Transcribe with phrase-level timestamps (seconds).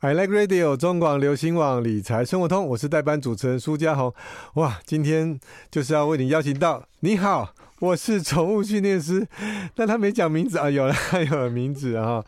[0.00, 4.12] I Like Radio 中广流行网理财生活通，我是代班主持人苏家宏。
[4.56, 9.26] 哇，今天就是要为你邀请到，你好，我是宠物训练师，
[9.74, 12.22] 但他没讲名字啊，有了，他有了名字啊，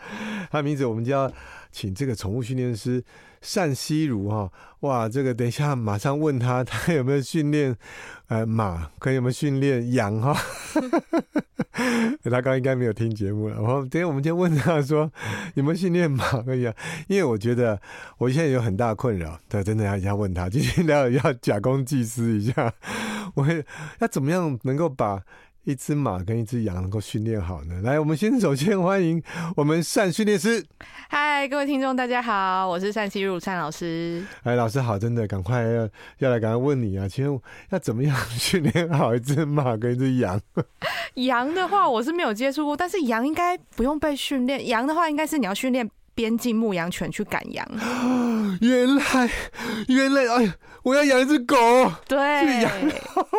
[0.51, 1.31] 他名字我们就要
[1.71, 3.05] 请这个宠物训练师。
[3.41, 7.77] 单希如哈，哇，这个等一下马上问他，他有没有训练
[8.29, 10.35] 呃马，可以有没有训练羊哈？
[12.31, 13.55] 他刚应该没有听节目了。
[13.55, 15.11] 然后等下我们先问他说
[15.55, 16.75] 有没有训练马跟羊，
[17.07, 17.81] 因为我觉得
[18.19, 22.73] 我现在有很大困扰，对，真的要要问他，今天要要假公济私一下，
[23.35, 23.47] 我
[24.01, 25.23] 要怎么样能够把。
[25.69, 27.83] 一只马跟一只羊能够训练好呢？
[27.83, 29.23] 来，我们先首先欢迎
[29.55, 30.65] 我们善训练师。
[31.11, 34.25] 嗨，各位听众，大家好，我是单希如单老师。
[34.45, 35.87] 哎，老师好，真的，赶快要
[36.21, 40.41] 要来，赶快问你啊，请问要怎么样训练好一只马跟一只羊？
[41.17, 44.69] 羊的话，我是没有接触过，但是羊应该不用被训练。
[44.69, 45.87] 羊的话，应该是你要训练。
[46.19, 47.65] 边境牧羊犬去赶羊，
[48.61, 49.31] 原来
[49.87, 51.55] 原来哎呀，我要养一只狗，
[52.09, 52.67] 对，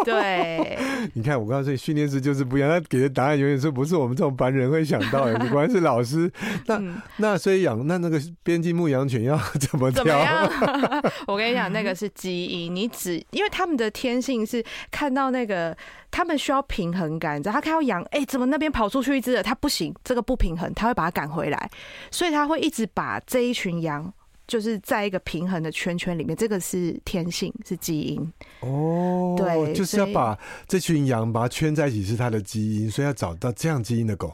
[0.06, 0.80] 对，
[1.14, 6.32] 你看我刚刚说训练师就是不一样，他给的答案永远是不是我们这种凡人会想到的， 果然是老师。
[6.68, 10.06] 那、嗯、那所以养那那个边境牧羊犬要怎么挑？
[10.06, 11.12] 怎么样？
[11.28, 15.76] 我跟你讲，那个是基因，你只因为他们的天性是看到那个。
[16.12, 19.44] 他们需要平衡感，你知道他看到羊，哎、欸，怎么那边跑出去一只了？
[19.44, 21.70] 他不行，这个不平衡，他会把它赶回来，
[22.10, 24.14] 所以他会一直把这一群羊，
[24.48, 26.36] 就是在一个平衡的圈圈里面。
[26.36, 28.34] 这个是天性，是基因。
[28.62, 34.34] 哦，对，就是要把这群羊把它圈在一起，是它的基因，所以要找到这样基因的狗。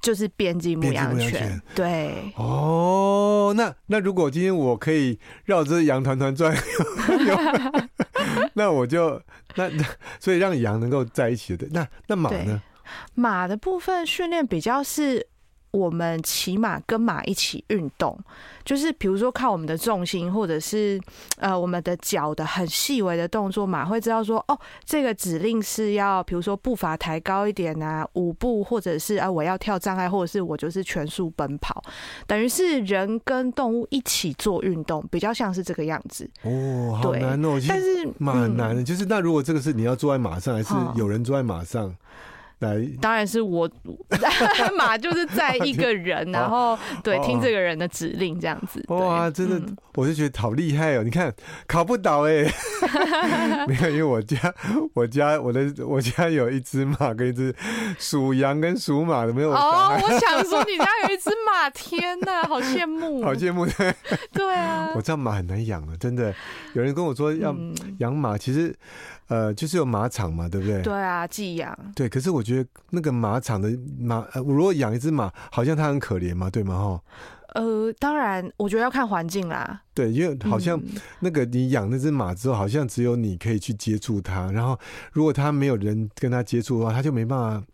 [0.00, 2.32] 就是边境牧羊犬，对。
[2.36, 6.56] 哦，那那如果今天我可以绕着羊团团转，
[8.54, 9.20] 那我就
[9.56, 9.84] 那那
[10.20, 12.62] 所以让羊能够在一起的，那那马呢？
[13.14, 15.26] 马的部分训练比较是。
[15.74, 18.16] 我们骑马跟马一起运动，
[18.64, 21.00] 就是比如说靠我们的重心，或者是
[21.38, 31.82] 呃我们的脚的很细微的动作，马会知道说哦，这个指令是要比如说步伐抬高一点啊，舞步，或者是啊我要跳障碍，或者是我就是全速奔跑，
[32.24, 36.30] 等于是人跟动物一起做运动，比较像是这个样子。
[36.42, 41.92] 哦，好难哦，但是马很难的，嗯，就是那如果这个是你要坐在马上，还是有人坐在马上？
[43.00, 43.68] 当然是我
[44.78, 48.82] 马就是在一个人， 然后对听这个人的指令这样子。
[48.88, 49.60] 哇，真的，
[49.94, 51.02] 我就觉得好厉害哦！
[51.02, 51.30] 你看
[51.66, 52.44] 考不倒哎，
[53.68, 54.38] 没有，因为我家
[54.94, 57.54] 我家我的我家有一只马跟一只
[57.98, 59.98] 属羊跟属马的没有哦。
[60.02, 63.94] 我想说你家有一只马，天哪，好羡慕，好羡慕对
[64.32, 66.34] 对啊，我知道马很难养啊，真的。
[66.72, 67.54] 有人跟我说要
[67.98, 68.74] 养马，其实。
[69.28, 70.82] 呃，就是有马场嘛，对不对？
[70.82, 71.76] 对啊，寄养。
[71.94, 76.76] 对，可是我觉得那个马场的马，呃，我如果养一只马，好像它很可怜嘛，对吗？
[76.76, 77.00] 哈。
[77.54, 79.80] 呃，当然，我觉得要看环境啦。
[79.94, 80.80] 对，因为好像
[81.20, 84.76] 那个你养那只马之后，好像只有你可以去接触它，然后
[85.12, 87.66] 如果它没有人跟它接触的话，它就没办法，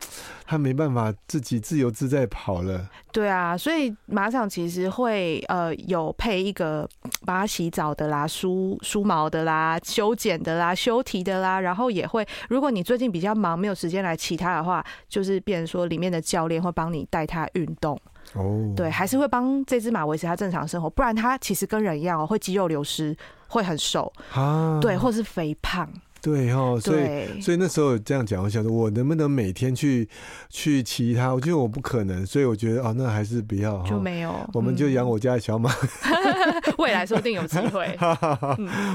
[0.45, 2.87] 它没办法自己自由自在跑了。
[3.11, 6.87] 对啊，所以马场其实会呃有配一个
[7.25, 17.99] 把它洗澡的啦、梳梳毛的啦、修剪的啦、修蹄的啦，然后也会，如果你最近比较忙没有时间来骑它的话，就是变成说里面的教练会帮你带它运动。
[18.33, 23.15] 哦，对，还是会帮这只马维持它正常生活，不然它其实跟人一样哦，会肌肉流失，
[23.47, 25.89] 会很瘦啊，对，或是肥胖，
[26.21, 30.07] 对哦，所以所以那时候这样讲，我想说，我能不能每天去
[30.49, 31.33] 去骑它？
[31.33, 35.69] 我觉得我不可能，所以我觉得哦，那还是不要，就没有，我们就养我家的小马，
[36.03, 37.97] 嗯、 未来说不定有机会。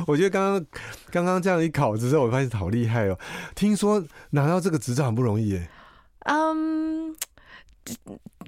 [0.06, 0.66] 我觉得刚刚
[1.10, 3.18] 刚刚这样一考之后，我发现好厉害哦，
[3.54, 5.68] 听说拿到这个执照很不容易耶，
[6.20, 7.14] 嗯。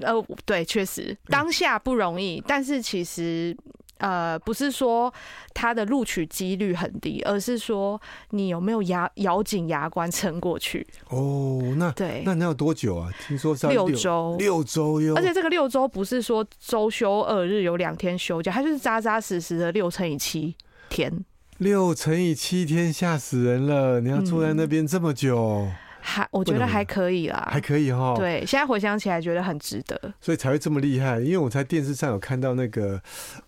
[0.01, 0.15] 呃，
[0.45, 3.57] 对，确实当下不容易，但是其实
[3.99, 5.13] 呃，不是说
[5.53, 8.01] 他的录取几率很低，而是说
[8.31, 10.87] 你有没有牙咬紧牙关撑过去。
[11.09, 13.11] 哦，那对，那你要多久啊？
[13.27, 15.15] 听说六周，六周哟。
[15.17, 20.55] 而且这个六周不是说周休二日有两天休假，它就是扎扎实实的六乘以七
[20.89, 21.13] 天。
[21.57, 24.01] 六乘以七天吓死人了！
[24.01, 25.37] 你要住在那边这么久。
[25.37, 25.75] 嗯
[26.09, 28.15] 还我觉得还可以啦，还可以哈。
[28.17, 31.21] 对，现在回想起来觉得很值得，所以才会这么厉害。
[31.21, 32.99] 因为我在电视上有看到那个，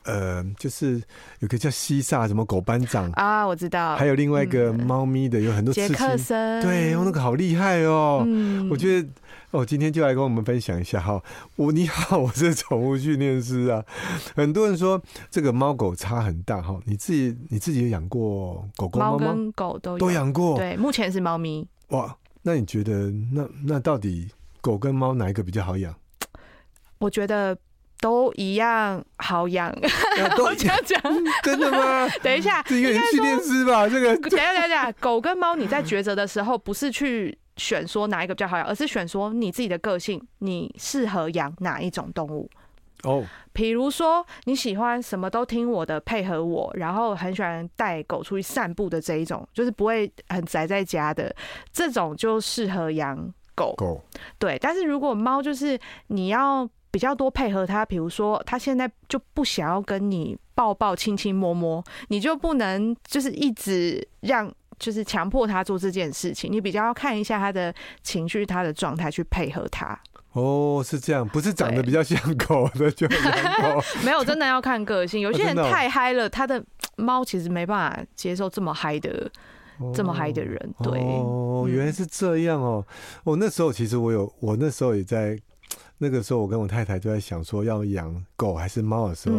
[0.04, 1.00] 呃，就是
[1.38, 5.72] 有个叫西萨什么狗班长啊，我知道，还有另外一个猫咪的，有很多。
[5.72, 8.22] 杰克森，对，哦，那个好厉害哦。
[8.26, 9.08] 嗯，我觉得
[9.52, 11.18] 哦，今天就来跟我们分享一下哈。
[11.56, 13.82] 我你好， 我是宠物训练师啊。
[14.36, 20.58] 很多人说这个猫狗差很大哈，你自己你自己有养过狗狗猫猫跟狗都有都养过？
[20.58, 21.66] 对，目前是猫咪。
[21.88, 22.14] 哇。
[22.42, 24.28] 那你觉得，那那到底
[24.60, 25.94] 狗跟猫哪一个比较好养？
[26.98, 27.56] 我觉得
[28.00, 29.74] 都一样好养。
[30.36, 31.00] 都 这样讲，
[31.42, 32.08] 真的吗？
[32.22, 33.88] 等一下，是因为训练师吧？
[33.88, 42.50] 这个 等一下等一下，狗跟猫你在抉择的时候，不是去选说哪一个比较好养，而是选说你自己的个性，你适合养哪一种动物。
[43.04, 51.34] 哦，比如说你喜欢什么都听我的，配合我，然后很喜欢带狗出去散步的这一种，就是不会很宅在家的
[51.72, 53.16] 这种，就适合养
[53.54, 53.74] 狗。
[53.76, 54.00] 狗
[54.38, 67.72] 对，但是如果猫就是你要比较多配合它，比如说它现在就不想要跟你抱抱、亲亲、摸摸，你就不能就是一直让就是强迫它做这件事情，你比较要看一下它的
[68.02, 69.98] 情绪、它的状态去配合它。
[70.32, 73.08] 哦，是这样，不是长得比较像 狗的就
[74.04, 75.20] 没有，真的要看个性。
[75.20, 76.62] 有些人太嗨了，他的
[76.96, 79.30] 猫其实没办法接受这么嗨的、
[79.92, 80.74] 这么嗨的人。
[80.82, 82.86] 对，哦，原来是这样哦。
[83.24, 85.36] 我那时候其实我有，我那时候也在
[85.98, 89.38] 那个时候，我跟我太太就在想说要养狗还是猫的时候，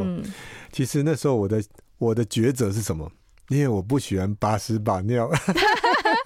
[0.71, 1.63] 其实那时候我的
[1.99, 3.09] 我的抉择是什么？
[3.47, 5.29] 因为我不喜欢把屎把尿。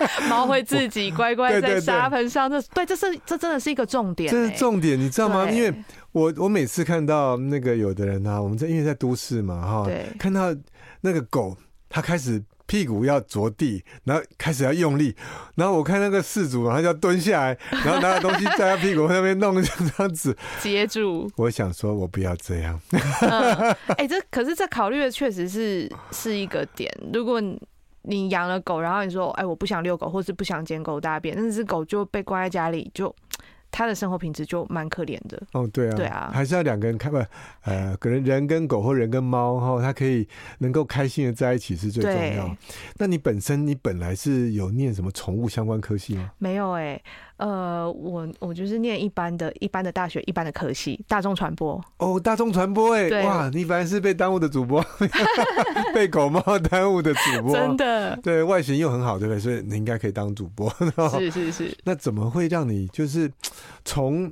[0.29, 5.49] 猫会自己乖乖在沙盆上，这对，这是这真的是一个重点，这是重点，你知道吗？
[5.49, 5.73] 因为
[6.11, 10.55] 我我每次看到那个有的人啊，我们在因为在都市嘛哈，看到
[11.01, 11.55] 那个狗，
[11.89, 15.15] 它开始屁股要着地，然后开始要用力，
[15.55, 21.29] 然后我看那个事主，他就要蹲下来，然后拿个东西在他屁股那边弄，这样子接住。
[21.35, 22.79] 我想说，我不要这样。
[23.97, 27.41] 哎，这可是这考虑的确实是是一个点，如果。
[28.07, 33.13] 你养了狗，然后你说，哎，我不想遛狗，或是不想捡狗大便，那只狗就被关在家里，就
[33.71, 35.41] 它的生活品质就蛮可怜的。
[35.51, 37.17] 哦，对啊，对啊，还是要两个人开不，
[37.63, 40.25] 呃，可能人跟狗或人跟猫哈，它可以
[40.59, 42.47] 能够开心的在一起是最重要。
[42.47, 42.57] 对
[42.97, 46.31] 那你本身你本来是有念什么宠物相关科系吗？
[46.37, 47.03] 没有哎、欸。
[47.37, 51.83] 呃，我我就是念一般的、一般的大学、一般的科系，大众传播。
[51.97, 54.81] 哦，大众传播，哎，哇，你本来是被耽误的主播，
[55.93, 58.15] 被狗猫耽误的主播，真的。
[58.23, 59.39] 对，外形又很好，对不对？
[59.39, 60.73] 所以你应该可以当主播。
[61.19, 61.77] 是是是。
[61.83, 63.29] 那怎么会让你就是
[63.83, 64.31] 从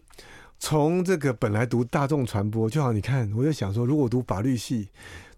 [0.58, 2.94] 从这个本来读大众传播，就好？
[2.94, 4.88] 你看，我就想说，如果读法律系，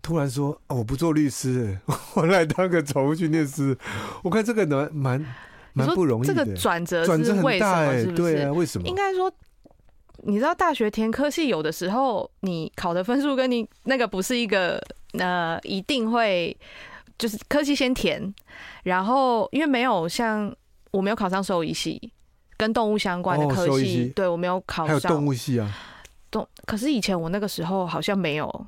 [0.04, 1.80] 突然说哦，我不做律师，
[2.14, 3.76] 我来当个宠物训练师，
[4.22, 5.26] 我看这个蛮蛮。
[5.76, 7.12] 蛮不容易的，这个转折是
[7.42, 8.00] 为什么？
[8.00, 8.16] 是不是？
[8.16, 8.88] 对啊，为什么？
[8.88, 9.32] 应该说，
[10.24, 14.82] 你知道大学填科系有的时候，你考的分数跟你那个不是一个，
[15.20, 16.58] 呃，一定会
[17.20, 18.34] 就是科系先填，
[18.84, 20.56] 然后因为没有像
[20.92, 22.12] 我没有考上兽医系，
[22.56, 24.88] 跟动物相关的科系，对我没有考上。
[24.88, 25.70] 还有动物系啊？
[26.32, 28.66] 动可是以前我那个时候好像没有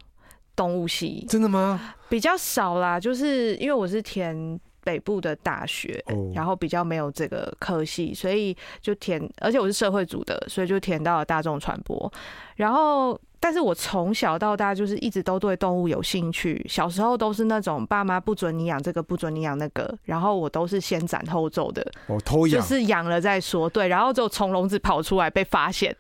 [0.57, 1.95] 动物系，真的吗？
[2.09, 4.59] 比较少啦，就是因为我是填。
[4.88, 6.01] 北部的大学，
[6.34, 12.10] 然后比较没有这个科系，所以就填，而且我是社会组的，所以就填到了大众传播。
[12.56, 25.94] 然后，但是我从小到大就是一直都对动物有兴趣，小时候都是那种爸妈不准你养这个，不准你养那个，然后我都是先斩后奏的，哦，偷养，就是养了再说，对，然后就从笼子跑出来被发现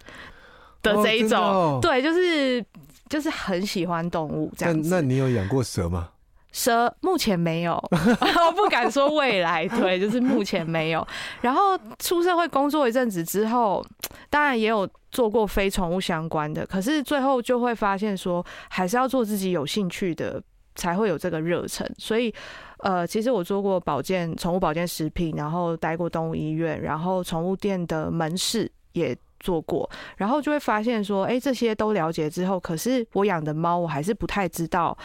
[0.81, 2.63] 的这一种，哦哦、对，就是
[3.09, 4.89] 就是很喜欢动物这样子。
[4.89, 6.07] 那那你有养过蛇吗？
[6.57, 11.07] 蛇目前没有， 我不敢说未来，对，就是目前没有。
[11.39, 13.85] 然后出社会工作一阵子之后，
[14.27, 20.41] 当然也有做过非宠物相关的，可是最后就会发现说，还是要做自己有兴趣的，
[20.73, 21.87] 才会有这个热忱。
[21.99, 22.33] 所以，
[22.79, 29.87] 呃，其实我做过保健、宠物保健食品，然后待过动物医院，然后宠物店的门市也做过，
[30.17, 34.97] 然后就会发现说，哎，这些都了解之后，可是我养的猫，我还是不太知道。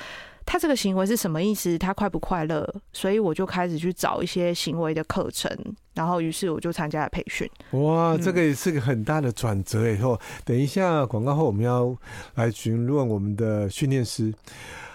[0.44, 1.78] 他这个行为是什么意思？
[1.78, 2.68] 他快不快乐？
[2.92, 5.50] 所以我就开始去找一些行为的课程，
[5.94, 7.48] 然后于是我就参加了培训。
[7.72, 9.90] 哇，这个也是个很大的转折。
[9.90, 11.96] 以后等一下广告后，我们要
[12.34, 14.32] 来询问我们的训练师。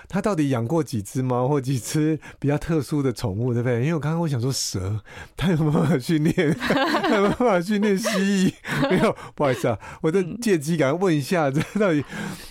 [0.10, 3.82] 他到底养过几只猫或几只比较特殊的宠物，对不对？
[3.82, 5.02] 因为我刚刚我想说蛇，
[5.36, 6.54] 他有没有办法训练？
[6.56, 8.54] 他有没有办法训练蜥蜴？
[8.90, 12.04] 没有，不好意思啊，我就借机赶快问一下，这到底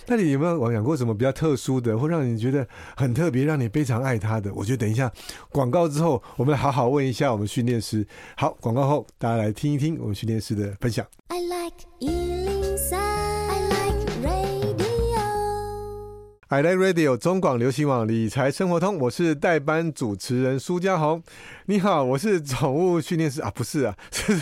[0.05, 4.53] 到底有没有养过什么比较特殊的，或让你觉得很特别，让你非常爱他的？
[4.53, 5.11] 我觉得等一下
[5.49, 8.05] 广告之后，我们来好好问一下我们训练师。
[8.35, 11.05] 好，广告后大家来听一听我们训练师的分享。
[11.29, 12.36] I like
[16.49, 21.21] I Like Radio 中广流行网理财生活通，我是代班主持人苏家宏。
[21.65, 24.33] 你好，我是宠物训练师啊，不是啊， 是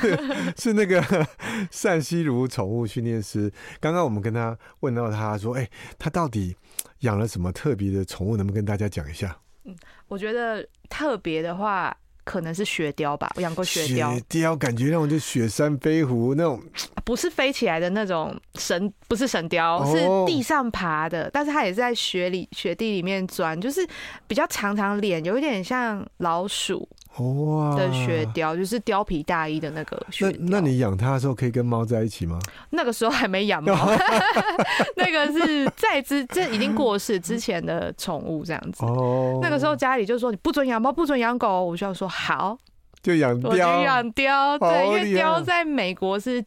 [0.55, 1.03] 是那个
[1.83, 3.51] 单希如宠物训练师。
[3.79, 6.55] 刚刚我们跟他问到，他说：“哎、他到底
[6.99, 8.37] 养了什么特别的宠物？
[8.37, 9.35] 能不能跟大家讲一下？”
[9.65, 9.75] 嗯，
[10.07, 11.97] 我觉得特别的话。
[12.25, 14.13] 可能是雪貂吧，我养过雪貂。
[14.15, 16.61] 雪貂感觉那种就雪山飞狐那种，
[17.05, 23.87] 不是飞起来的那种神，不是神雕，哦、是地上爬的，但是它也是在雪里雪地里面钻，就是
[24.27, 26.89] 比较长长脸，有一点像老鼠。
[27.23, 27.75] 哇！
[27.75, 30.35] 的雪貂就是貂皮大衣的那个雪貂。
[30.39, 32.37] 那那你养它的时候可以跟猫在一起吗？
[32.71, 33.73] 那个时候还没养猫，
[34.97, 38.83] 那个是在之这已经过世之前的宠物这样子。
[38.85, 39.39] 哦。
[39.41, 42.57] 那个时候家里就说你不准养猫，不准养狗，我就要说好，
[43.01, 43.55] 就养貂。
[43.55, 46.43] 养貂，对，因为貂在美国是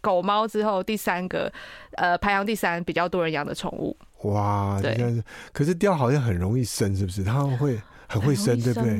[0.00, 1.52] 狗猫之后第三个，
[1.92, 3.96] 呃，排行第三比较多人养的宠物。
[4.22, 5.22] 哇，对。
[5.52, 7.22] 可是貂好像很容易生，是不是？
[7.22, 8.98] 它会很会生，对不对？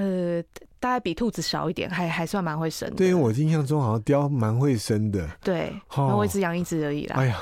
[0.00, 0.42] 呃，
[0.78, 2.96] 大概比兔子少一点，还还算蛮会生的。
[2.96, 5.28] 对，我印象中好像雕蛮会生的。
[5.44, 7.16] 对，那我只养一只而已啦。
[7.16, 7.38] 哎呀，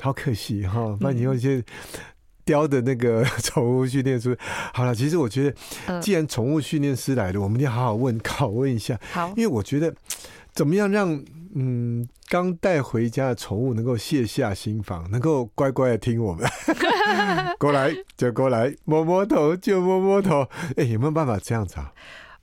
[0.00, 0.96] 好可惜哈！
[1.00, 1.62] 那你用一些
[2.46, 4.34] 雕的那个 宠物训练师。
[4.72, 5.50] 好了，其实我觉
[5.86, 8.98] 得，既然宠物训练师来了，我们一定要好好问、拷问一下。
[9.12, 9.94] 好，因为我觉得，
[10.54, 11.22] 怎么样让
[11.54, 16.48] 嗯刚带回家的宠物能够卸下心防，能够乖乖的听我们？
[17.58, 20.42] 过来就过来，摸摸头就摸摸头。
[20.76, 21.92] 哎、欸，有没有办法这样子啊？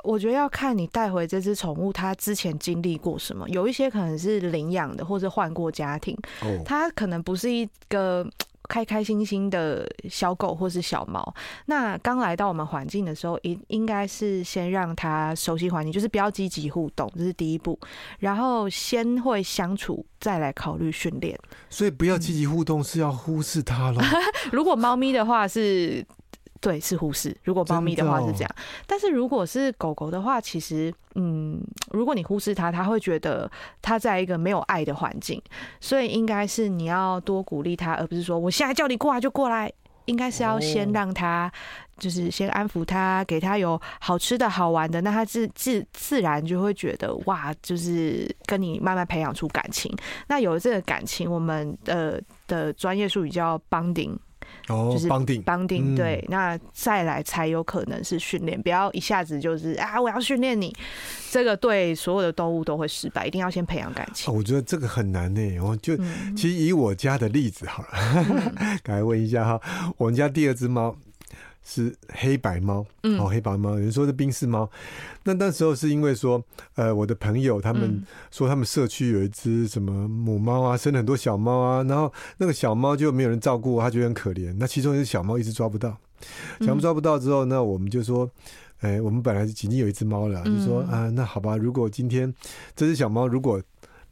[0.03, 3.47] 我觉得要看你带回这只宠物，它之前经历过什么。
[3.49, 6.17] 有一些可能是领养的，或者换过家庭。
[6.41, 8.27] 哦，它可能不是一个。
[8.67, 11.33] 开开心心的小狗或是小猫，
[11.65, 17.79] 那刚来到我们环境的时候，应应该是先让它熟悉环境，就是不要积极互动，这是第一步。
[18.19, 21.37] 然后先会相处，再来考虑训练。
[21.69, 24.01] 所以不要积极互动，是要忽视它咯。
[24.51, 26.05] 如果猫咪的话是。
[26.61, 27.35] 对，是忽视。
[27.43, 28.55] 如果猫咪的话是这样，
[28.87, 33.49] 但是如果是狗狗的话，其实，嗯，如果你忽视它，它会觉得
[33.81, 35.41] 它在一个没有爱的环境，
[35.79, 39.71] 所以应该是你要多鼓励它，而不是说我现在叫你过来就过来。
[40.05, 41.51] 应该是要先让它，
[41.97, 49.91] 就是先安抚它，给它有好吃的好玩的，那它自自自然就会觉得哇，就是跟你慢慢培养出感情。
[50.27, 54.15] 那有了这个感情，我们的的专业术语叫 bonding。
[54.67, 60.75] 哦，就是绑定绑定，对，那再来才有可能是训练，不要一下子就是啊，我要训练你，
[61.29, 64.33] 这个对所有的动物都会失败，一定要先培养感情。
[64.33, 65.95] 我觉得这个很难呢，我就
[66.35, 68.53] 其实以我家的例子好了，
[68.85, 70.95] 来问一下哈，我们家第二只猫。
[71.67, 72.85] 是黑白猫，
[73.19, 74.69] 哦，黑白猫，有人说是冰室猫。
[75.23, 76.41] 那那时候是因为说，
[76.75, 84.55] 呃，我的朋友他们说他们社区有一只什么母猫啊，生了很多小猫啊，然后那个小猫就没有人照顾，他觉得很可怜。
[84.59, 85.97] 那其中一只小猫一直抓不到，
[86.61, 88.29] 小猫抓不到之后，那我们就说，
[88.81, 92.31] 哎，我们本来已经有一只猫了，就说啊，那好吧，如果今天
[92.75, 93.59] 这只小猫如果。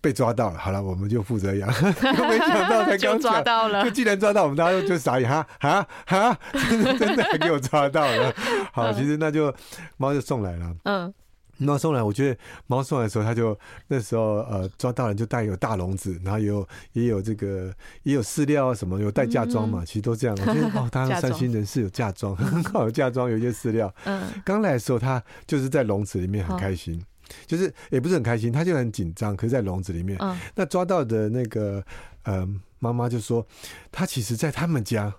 [0.03, 1.69] 被抓到了，好了，我们就负责养。
[1.72, 6.38] 没想到才刚 抓到了，就既然抓到，我们大家就傻眼 哈哈哈，
[6.69, 8.33] 真的真的给我抓到了。
[8.74, 9.55] 好，其实那就
[9.95, 10.75] 猫就送来了。
[10.83, 11.13] 嗯，
[11.57, 13.57] 猫送来，我觉得猫送来的时候，它就
[13.88, 20.36] 那时候呃抓到了，就带有大笼子，然后有也有这个也有饲料啊什么，有带嫁妆嘛，其实都这样。
[20.38, 23.89] 我觉得哦，他三星人士有嫁妆，很好，有嫁妆，有一些饲料。
[24.03, 27.01] 嗯，刚来的时候，他就是在笼子里面很开心。
[27.46, 29.36] 就是也不是很开心，他就很紧张。
[29.36, 31.84] 可是，在笼子里面，嗯、那抓到的那个
[32.24, 32.48] 呃
[32.80, 33.46] 妈妈就说，
[33.92, 35.13] 他其实，在他们家，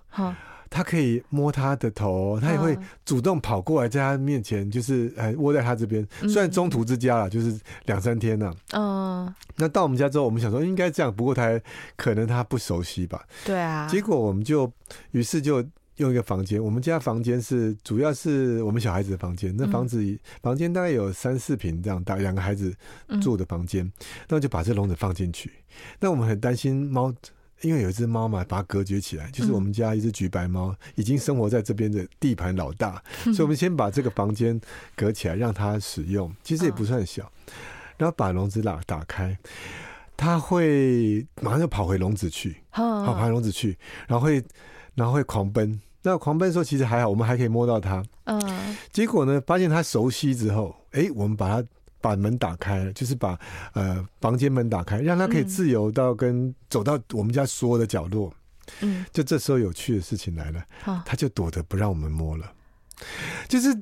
[0.69, 6.07] 他、嗯、可以摸他的头，他也会主动跑过来，在他面前，就是呃窝在他这边。
[6.21, 9.25] 虽然中途之家了，就是两三天了、啊。
[9.27, 11.59] 嗯，那到我们家之后，我们想说应该这样，不过他
[11.95, 13.25] 可能他不熟悉吧。
[13.45, 13.87] 对啊。
[13.87, 14.71] 结果我们就
[15.11, 15.63] 于是就。
[15.97, 19.55] 用一个房间，我们家房间是主要是我们小孩子的房间。
[19.57, 22.75] 那房子房间大概有三四平这样大，两个孩子
[23.21, 23.89] 住的房间。
[24.27, 25.51] 那就把这笼子放进去。
[25.99, 27.13] 那我们很担心猫，
[27.61, 29.31] 因为有一只猫嘛，把它隔绝起来。
[29.31, 34.59] 就是我们家一只橘白猫，已经生活在这边的地盘老大， 所以我们先把这个房间
[34.97, 36.29] 隔起来，让它使用。
[36.43, 37.31] 其实也不算小。
[37.97, 39.37] 然后把笼子打打开，
[40.17, 44.43] 它会马上就跑回笼子去，跑回笼子去，然后会。
[44.97, 48.03] 然后会狂奔，那狂奔的时候其实还好，我们还可以摸到它。
[48.25, 48.39] 嗯，
[48.91, 51.67] 结果呢，发现它熟悉之后，哎，我们把它
[51.99, 53.35] 把门打开了，就是把
[53.73, 58.31] 呃房间门打开，让他可以自由到跟走到我们家所有的角落。
[58.81, 60.63] 嗯，就这时候有趣的事情来了，
[61.03, 62.45] 他就躲着不让我们摸了，
[63.47, 63.73] 就是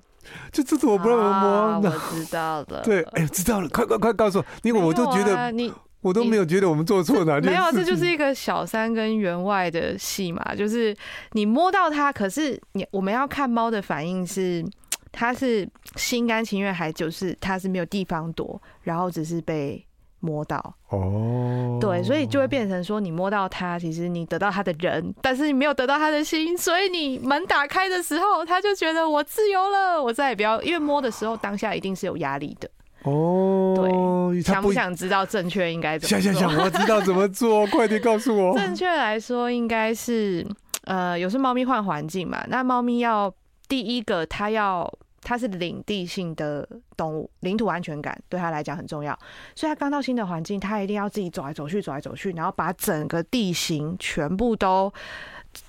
[0.51, 1.49] 就这躲不让我们摸。
[1.49, 5.73] 啊、我知道了， 对，哎，知道了，快快快告诉我，因为我都觉得你。
[6.03, 7.47] 我都没有觉得我们做错哪里。
[7.47, 10.95] 没有，这就是一个小三跟员外的戏嘛，就是
[11.31, 14.63] 你摸到它，可是你我们要看猫的反应是，
[15.11, 19.83] 它是心甘情愿，还就是它是没有地方躲，然后只是被
[20.19, 20.75] 摸到。
[20.89, 32.69] 哦，对，所以就会变成说，你摸到它，其实你得到它的人，但是你没有得到它的心，所以你门打开的时候，它就觉得我自由了，我再也不要，因为摸的时候当下一定是有压力的。
[33.03, 36.19] 哦，对，想不想知道正确应该怎么做？
[36.21, 38.57] 想想想，我知道怎么做， 快点告诉我。
[38.57, 40.45] 正确来说，应该是
[40.85, 43.33] 呃，有时猫咪换环境嘛，那猫咪要
[43.67, 44.89] 第一个，它要
[45.21, 49.17] 它是领地性的动物，领土安全感对它来讲很重要，
[49.55, 54.91] 所以它刚到新的环境，它一定要自己走来走去，走来走去，然后把整个地形全部都。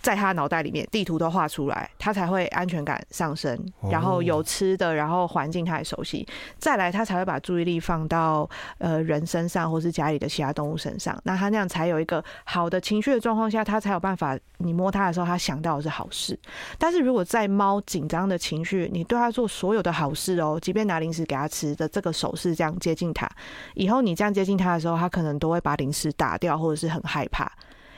[0.02, 3.58] 在他脑袋里面，地图都画出来，他才会安全感上升。
[3.90, 6.26] 然后有吃的，然后环境他也熟悉。
[6.58, 8.48] 再来，他才会把注意力放到
[8.78, 11.18] 呃人身上，或是家里的其他动物身上。
[11.24, 14.38] 那他那样才有一个好的情绪的状况下，他才有办法。
[14.58, 16.38] 你摸他的时候，他想到的是好事。
[16.78, 23.28] 但是如果在猫紧张的情绪，你对他做所有的好事哦，即便拿零食给他吃的这个手势这样接近他，
[23.74, 27.50] 以后你这样接近他的时候，他可能都会把零食打掉，或者是很害怕。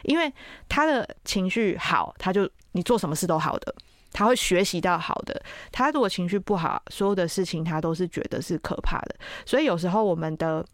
[0.03, 0.33] 因为
[0.69, 3.75] 他的情绪好，他就你做什么事都好的，
[4.13, 5.41] 他会学习到好的。
[5.73, 9.17] 他如果情绪不好，所有的事情他都是觉得是可怕的。
[9.45, 10.65] 所以有时候我们的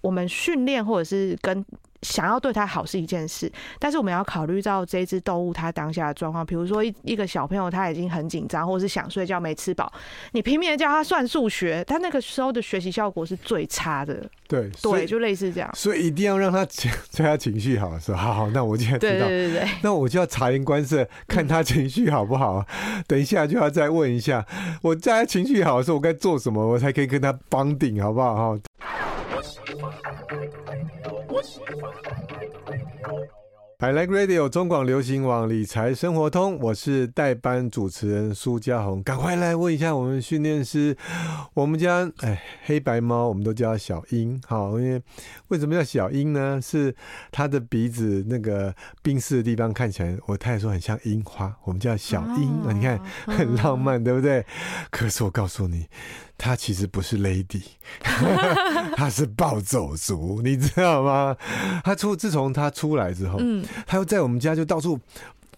[0.00, 1.64] 我们训练或者是跟。
[2.02, 6.44] 想要对他好是一件事，但是我们要考虑到这只动物它当下的状况。
[6.44, 9.92] 比如说一一个小朋友他已经很紧张，或者是想睡觉没吃饱，
[10.32, 14.28] 你拼命的叫他算数学，他那个时候的学习效果是最差的。
[14.48, 15.70] 对对，就类似这样。
[15.74, 22.66] 所以一定要让他在他情绪好的时候，好好，那我现在知道，对对对对，那我就要察言观色，看他情绪好不好。
[22.68, 24.44] 嗯、 等一下就要再问一下，
[24.82, 28.58] 我在他情绪好的时候，我该做什么，我才可以跟他帮顶，好不好
[33.78, 40.96] ？I Like Radio 中广流行网理财生活通，我是代班主持人苏家红，赶快来问一下我们训练师，
[41.54, 45.02] 我们家哎黑白猫我们都叫它小英，好，因为
[45.48, 46.60] 为什么叫小英呢？
[46.62, 46.94] 是
[47.32, 54.46] 它的鼻子那个冰丝的地方看起来，我太太说很像樱花，我们叫小英啊，你看很浪漫，对不对？
[54.90, 55.86] 可是我告诉你。
[56.42, 57.62] 他其实不是 lady，
[58.96, 61.36] 他是暴走族，你知道吗？
[61.84, 64.98] 他出自从他出来之后，嗯，他又在我们家就到处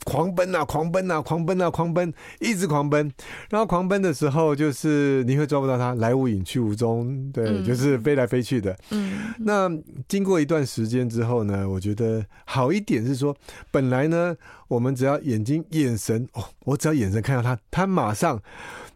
[0.05, 3.11] 狂奔啊，狂奔啊，狂奔啊，狂奔，一直狂奔。
[3.51, 8.77] 然后狂奔的时候，就是你会抓不到它，来无影去无踪，对，就是飞来飞去的。
[8.91, 9.69] 嗯，那
[10.07, 13.35] 经过一段时间之后呢，我觉得好一点是说，
[13.71, 14.37] 本来呢，
[14.69, 18.41] 我们只要眼睛眼神哦，我只要眼神看到它，它马上。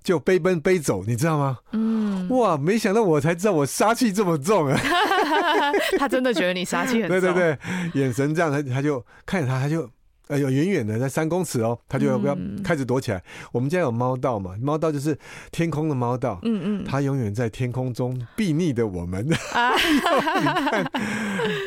[0.01, 1.59] 就飞奔飞走，你知道吗？
[1.73, 4.81] 嗯，哇，没想到我才知道我杀气这么重啊！
[5.99, 7.21] 他真的觉得你杀气很重。
[7.21, 7.59] 对对对，
[8.01, 9.91] 眼神这样，他他就看着他，他就。
[10.29, 13.19] 呃，有远远的在三公尺哦，他就要不要开始躲起来。
[13.19, 15.19] 嗯、我们家有猫道嘛，猫道就是
[15.51, 16.39] 天空的猫道。
[16.43, 19.27] 嗯嗯，它永远在天空中避睨的我们。
[19.53, 20.85] 啊，你看，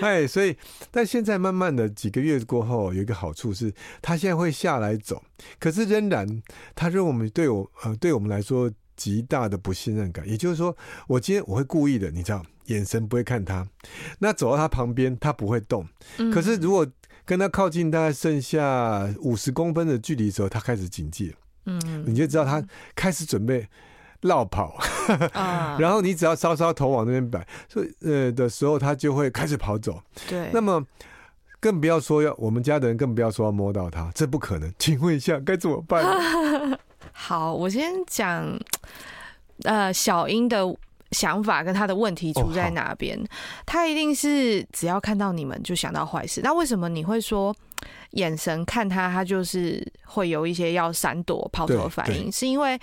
[0.02, 0.56] 哎，所以，
[0.92, 5.22] 但现在慢慢的几个月过后，有一个好处是，它现在会下来走，
[5.60, 6.42] 可是仍然，
[6.76, 10.28] 它认为我们对我呃对我们来说极大的不信任感。
[10.30, 10.76] 也就是说，
[11.08, 13.68] 我今天我会故意的，你知道，眼神不会看它，
[14.20, 15.88] 那走到它旁边，它不会动。
[16.32, 16.86] 可是如果
[17.26, 21.34] 跟他靠近大概剩下五十公分的距离的时候，他开始警戒，
[21.66, 22.64] 嗯，你就知道他
[22.96, 23.68] 开始准备
[24.22, 24.78] 绕跑，
[25.34, 30.02] 啊、 然后你只要稍稍头往那边摆，所以呃的时候，他就会开始跑走。
[30.28, 30.86] 对，那么
[31.60, 34.74] 更不要说要我们家的人，更不要说要摸到他，这不可能。
[34.78, 36.04] 请问一下该怎么办？
[37.14, 38.60] 好，我先讲，
[39.64, 40.76] 呃，小英的。
[41.12, 43.20] 想法跟他的问题出在哪边？
[43.66, 46.42] 他一定是只要看到你们就想到坏事。
[46.44, 47.56] 那为什么你会说
[48.12, 52.32] 眼神看他，他就是会有一些要闪躲、跑走的反应？
[52.32, 52.80] 是因为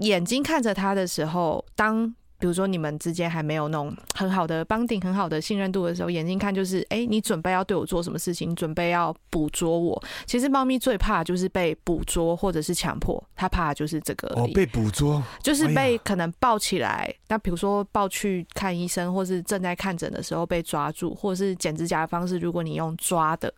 [0.00, 8.50] 眼睛看着他的时候，当比如说你们之间还没有那种很好的 bonding、很好的信任度的时候，眼睛看就是，哎、欸，你准备要对我做什么事情？
[8.50, 10.04] 你准备要捕捉我？
[10.26, 14.28] 其实猫咪最怕就是被捕捉或者是强迫，它怕的就是这个。
[14.38, 23.50] 哦，被捕捉，就是被可能抱起来，那比如说抱去看医生，或是正在看诊的时候被抓住，或者是剪指甲的方式，如果你用抓的，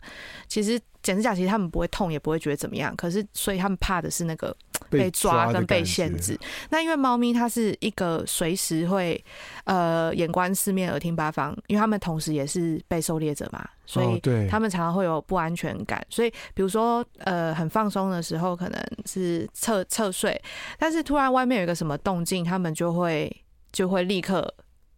[0.47, 0.81] 其实。
[1.03, 2.93] 剪指甲其实他们不会痛，也不会觉得怎么样。
[2.97, 4.53] 可是，所以他们怕的是那个
[4.91, 6.39] 被抓跟被限制。
[6.71, 9.23] 那因为猫咪它是一个随时会
[9.65, 16.05] 呃眼观四面、耳听八方，因为他们同时也是被狩猎者嘛，所以他们常常会有不安全感。
[16.09, 20.41] 所以，比如说呃很放松的时候，可能是侧侧睡，
[20.79, 23.35] 但是突然外面有一个什么动静，他们就会
[23.73, 24.53] 就会立刻，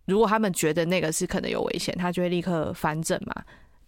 [0.07, 3.35] 如果他们觉得那个是可能有危险，他就会立刻翻正嘛。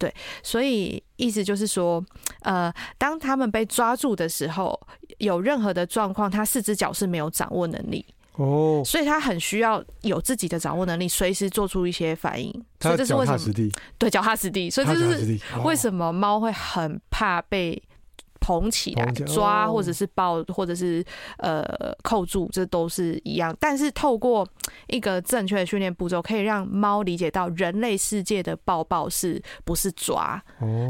[0.00, 2.02] 对，所以意思就是说，
[2.40, 4.80] 呃，当他们被抓住的时候，
[5.18, 8.02] 有任何的状况，他四只脚是没有掌握能力
[8.36, 12.50] 哦，所以他很需要有自己的掌握能力，随时做出一些反应。
[12.80, 13.38] 所以这是为什么？
[13.98, 14.70] 对，脚踏实地。
[14.70, 17.80] 所以这是为什么猫会很怕被。
[18.50, 21.04] 捧起来抓，或者是抱，或者是
[21.38, 21.64] 呃
[22.02, 23.56] 扣住，这都是一样。
[23.60, 24.44] 但是透过
[24.88, 30.42] 一个正确的训练步骤，可以让猫理解到人类世界的抱抱是不是抓。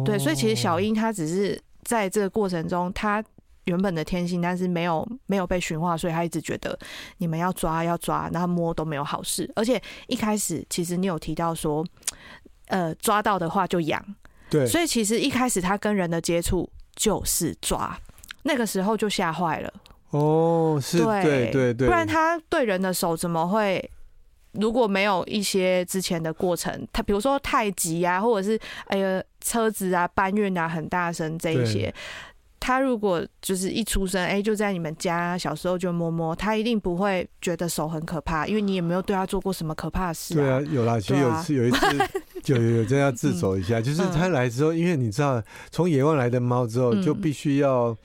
[0.06, 3.22] 对，所以其实小英它只是在这个过程中，它
[3.64, 6.78] 原本的天性，但是没有没有被驯化，所以它一直觉得
[7.18, 9.50] 你们要抓要抓，然后摸都没有好事。
[9.54, 11.84] 而且一开始其实你有提到说，
[12.68, 14.02] 呃，抓到的话就痒。
[14.48, 16.70] 对，所以其实一开始它跟人的接触。
[17.00, 17.98] 就是抓，
[18.42, 19.72] 那个时候就吓坏了。
[20.10, 23.90] 哦，是，对对对对，不然他对人的手怎么会？
[24.52, 31.94] 如果没有一些之前的过程，他比如说太极啊，或者是哎呀车子啊搬运啊很大声这一些。
[32.58, 40.42] 他如果就是一出生，哎、欸，就在你们家小时候就摸摸，他一定不会觉得手很可怕，因为你也没有对他做过什么可怕的事、啊。
[40.42, 41.78] 对啊，有啦，其实有一次，有一次，
[42.46, 47.96] 有有有，真要自首一下，就是他来之后，因为你知道，从野外来的猫之后，就必须要。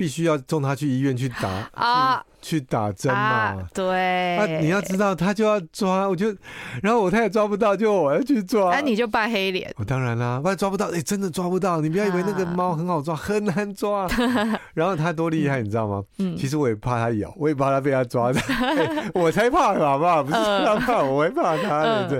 [0.00, 3.58] 必须要送他去医院去打啊，去打针嘛、啊。
[3.74, 6.34] 对，啊，你要知道他就要抓，我就，
[6.82, 8.70] 然后我他也抓不到，就我要去抓。
[8.70, 9.70] 那你就扮黑脸。
[9.76, 11.82] 我当然啦，万一抓不到，哎、欸，真的抓不到。
[11.82, 14.08] 你不要以为那个猫很好抓， 很难抓。
[14.72, 16.02] 然后他多厉害，你知道吗？
[16.16, 18.40] 嗯，其实我也怕他咬，我也怕他被他抓的。
[18.40, 20.22] 欸、 我才怕，好不好？
[20.24, 22.08] 不是他怕我，我会怕他。
[22.08, 22.16] 对。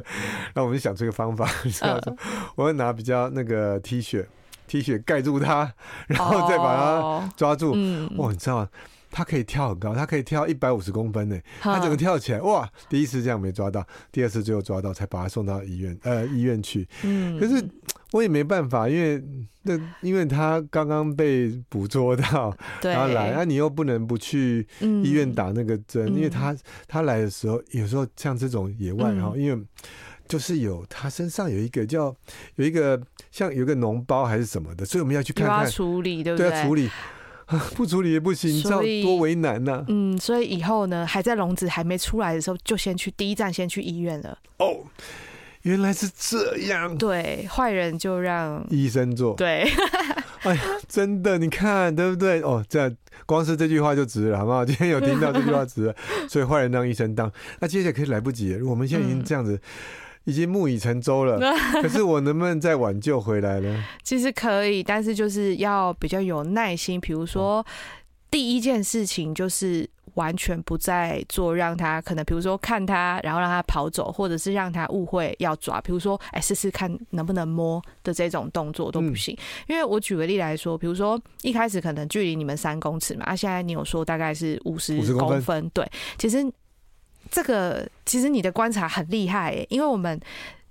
[0.52, 2.02] 然后我们就想出一个方法，你知道吗？
[2.56, 4.26] 我会拿比较那个 T 恤。
[4.70, 5.74] T 恤盖住它，
[6.06, 7.72] 然后再把它抓住。
[7.74, 8.68] 嗯、哇，你知道吗？
[9.10, 11.36] 它可以跳很高，它可以跳一百五十公分呢。
[11.60, 12.70] 它整个跳起来，哇！
[12.88, 16.86] 第一次这样没抓到，第二次最后抓到，才把它送到医院，呃，医院去。
[17.02, 17.60] 嗯，可是
[18.12, 19.20] 我也没办法，因为
[19.62, 24.64] 那因为他刚刚被捕捉到，然后来，那、啊、你又不能不去
[25.02, 26.56] 医院打那个针，嗯、因为他
[26.86, 29.66] 他来的时候，有时候像这种野外，然后因为。
[30.28, 32.14] 就是有，他身上有一个叫
[32.54, 32.96] 有一个
[33.30, 36.48] 像有一个脓包还是什么的，所以我们要去看看要处理，对不对？
[36.50, 36.90] 对，要处理，
[37.76, 39.84] 不处理也不行，你知道多为难呐、啊。
[39.88, 44.38] 嗯，所以以后呢，还在笼子还没出来的时候，就先去第一站，先去医院了。
[44.58, 44.78] 哦，
[45.62, 46.96] 原来是这样。
[46.96, 49.34] 对，坏人就让医生做。
[49.34, 49.68] 对，
[50.42, 52.40] 哎呀，真的，你看对不对？
[52.42, 54.64] 哦，这样光是这句话就值了，好不好？
[54.66, 55.94] 今天有听到这句话值了，
[56.28, 57.30] 所以坏人让医生当。
[57.60, 59.54] 那接下来可以来不及了，我们现在已经这样子。
[59.54, 59.60] 嗯
[60.30, 61.38] 已经木已成舟了，
[61.82, 63.84] 可是我能不能再挽救回来呢？
[64.04, 67.00] 其实可以，但是就是要比较有耐心。
[67.00, 67.66] 比如说，
[68.30, 75.80] 第一件事情就是完全不再做让他可能，比如说看他，然后让他跑走，或者是让他误会要抓。
[75.80, 79.36] 比如说，哎，试试看能不能摸的这种动作都不行。
[79.66, 85.84] 因为我举个例来说，比如说一开始可能距离你们三公尺嘛，啊，现在你有说大概是五十公分，对，
[86.16, 86.50] 其实。
[87.30, 90.18] 这个其实你的观察很厉害耶，因为我们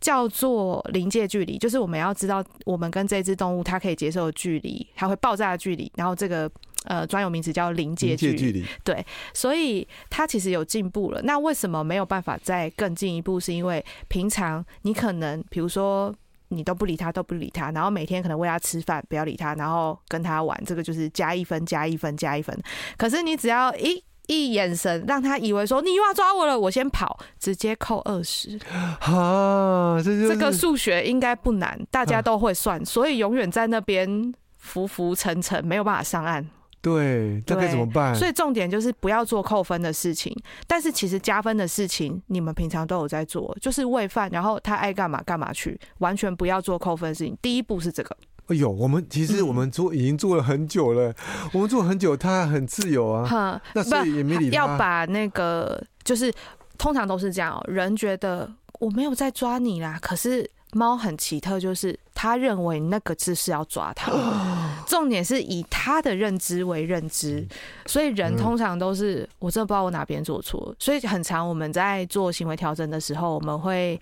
[0.02, 6.50] 叫做临界距离，就是我们要知道我们跟这只动物它可以接受的距离，它会爆炸的距离，然后这个
[6.86, 8.66] 呃专有名词叫临界距离。
[8.84, 11.22] 对，所以它其实有进步了。
[11.24, 13.40] 那为什么没有办法再更进一步？
[13.40, 16.16] 是因为平常你可能比如说
[16.48, 22.58] 你都不理它，都不理它，然后每天可能喂它吃饭，不要理它，然后跟它玩，这个就是加一分，加一分，加一分。
[22.98, 28.60] 可是你只要一一眼神让他以为说你又要抓我了，我先跑，直接扣二十。
[29.02, 36.48] 啊，这就是、这个数学应该不难，大家都会算，所以永远在那边浮浮沉沉，没有办法上岸。
[36.80, 38.16] 对，这该怎么办？
[38.16, 40.32] 所以重点就是不要做扣分的事情，
[40.68, 47.36] 但是其实加分的事情，你们平常都有在做，就是喂饭，然后他爱干嘛干嘛去，完全不要做扣分的事情。
[47.42, 48.16] 第一步是这个。
[48.50, 51.16] 哎呦，我们其实我们做已经做了很久了，嗯、
[51.54, 53.26] 我们做很久，他很自由啊。
[53.26, 54.58] 哈，那所以也没理他。
[54.58, 56.34] 要把那个就是
[56.78, 57.64] 通常都是这样哦。
[57.68, 64.12] 人觉得我没有在抓你啦，可是猫很奇特，就是他认为那个字是要抓他。
[64.88, 67.48] 重点是以他的认知为认知，
[67.86, 70.74] 所以人通常都是我真的不知道我哪边做错。
[70.80, 74.00] 所以很常我们在做行为调整的时候，我们会。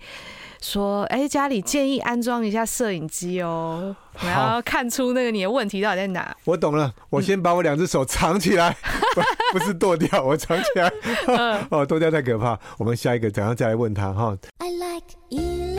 [0.60, 6.36] 说，哎、欸，家里建议安装一下摄影机哦，我要看出那个你的问题到底在哪。
[6.44, 10.92] 我懂了，我先把我两只手藏起来，嗯、 不，不是剁掉，我藏起来。
[11.70, 12.58] 哦，剁掉太可怕。
[12.76, 14.36] 我们下一个，怎样再来问他哈。
[14.58, 15.77] I like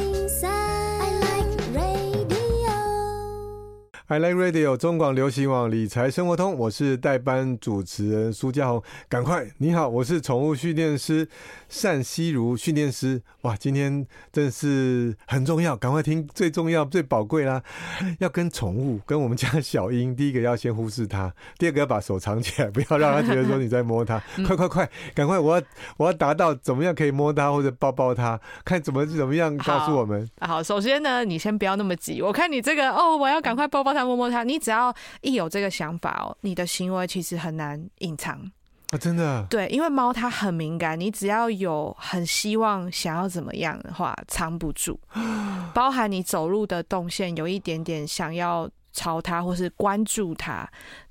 [4.12, 8.82] I Like Radio 中广流行网理财生活通，我是代班主持人苏家宏。
[9.08, 11.28] 赶快，你好，我是宠物训练师
[11.84, 13.22] 单希如训练师。
[13.42, 17.62] 哇，今天真是很重要，赶快听，最重要、最宝贵啦！
[18.18, 24.20] 要跟宠物，跟我们家小英，第一个要先忽视它，第二个要把手藏起来，不要让它觉得说你在摸它。
[24.44, 25.64] 快快快，赶快，我要
[25.98, 30.56] 我要达到怎么样可以摸它或者抱抱它，看怎么怎么样告诉我们好。
[30.56, 33.99] 好，首先呢，你先不要那么急，我看你这个哦，我要赶快抱抱它。
[34.06, 38.40] 摸摸它，你只要一有这个想法哦，你的行为其实很难隐藏
[38.92, 38.98] 啊！
[38.98, 45.00] 真的，对，因为猫它很敏感，你只要有很希望想要怎么样的话，藏不住，
[45.76, 50.68] 包含你走路的动线有一点点想要朝它或是关注它，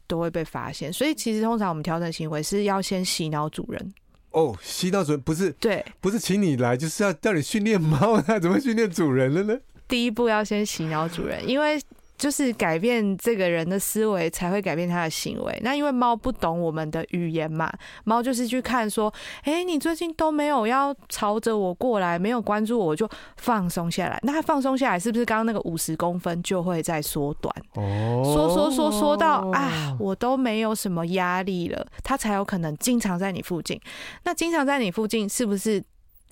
[0.09, 0.93] 都会被发现。
[0.93, 3.95] 所以其实通常我们调整行为是要先洗脑主人
[4.33, 9.57] 哦，洗脑主人不是对，不是请你来，就是要叫你训练猫，那怎么训练主人了呢？
[9.87, 11.81] 第一步要先洗脑主人，因为。
[12.19, 15.59] 就是改变这个人的思维，才会改变他的行为。
[15.63, 19.13] 那因为猫不懂我们的语言嘛，猫就是去看说，
[19.45, 24.19] 哎，你最近都没有要朝着我过来，没有关注我，我就放松下来。
[24.25, 27.55] 那它放松下来，是不是刚刚那个五十公分就会在缩短？
[27.75, 33.81] 哦，缩缩缩缩到啊，我都没有什么压力了，它才有可能经常在你附近。
[34.25, 35.81] 那经常在你附近，是不是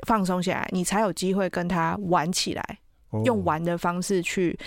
[0.05, 2.79] 放松下来，你才有机会跟它玩起来，
[3.25, 4.59] 用玩的方式去。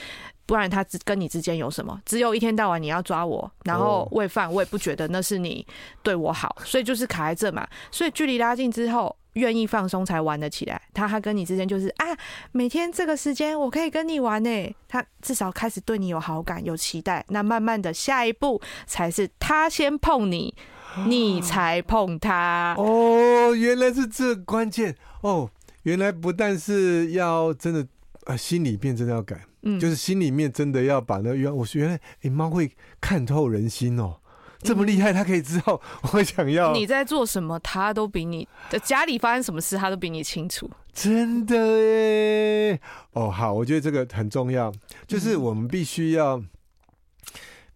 [0.50, 2.02] 不然他只跟你之间有什么？
[2.08, 5.64] 只有一天到晚你要抓我，然后喂饭，我也不觉得那是你
[6.02, 7.68] 对我好，所以就是卡在这嘛。
[7.92, 10.82] 所以距离拉近之后，愿意放松才玩得起来。
[10.92, 12.18] 他他跟你之间就是啊，
[12.52, 14.76] 每天这个时间我可以跟你玩呢。
[14.88, 17.24] 他至少开始对你有好感、有期待。
[17.30, 20.56] 那慢慢的下一步才是他先碰你，
[21.06, 22.74] 你才碰他。
[22.76, 25.48] 哦，原来是这关键哦，
[25.84, 27.86] 原来不但是要真的
[28.26, 29.46] 啊，心里面真的要改。
[29.62, 34.18] 嗯，就是心里面真的要把那原，我说原来哎，猫会看透人心哦，
[34.60, 35.82] 这么厉害，它可以知道
[36.14, 36.74] 我想要。
[36.74, 40.70] 你在做什么，它都比你的家里发生什么事，它都比你清楚。
[40.94, 44.74] 真的耶，哦，好，我觉得这个很重要，
[45.08, 46.44] 就是我们必须要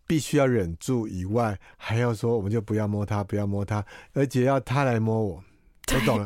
[0.05, 5.43] 必须要忍住，以外还要说，我们就不要摸它，不要摸它，而且要它来摸我。
[5.93, 6.25] 我懂了，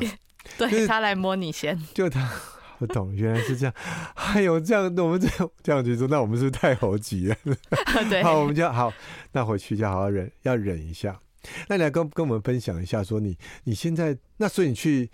[0.56, 2.30] 对，它来摸你先，就它。
[2.78, 3.74] 不懂，原来是这样。
[4.14, 7.36] 还有这样，我们这样这样去做，那我们是不是太猴急了？
[8.08, 8.92] 对，好，我们就好，
[9.32, 11.18] 那回去就好好忍，要忍一下。
[11.68, 15.08] 那你来跟跟我们分享一下，说你你现在那所以你去，